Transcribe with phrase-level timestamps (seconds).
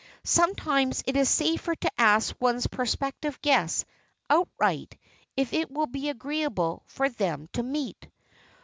[0.25, 3.85] Sometimes it is safer to ask one's prospective guests
[4.31, 4.97] outright
[5.37, 8.09] if it will be agreeable for them to meet.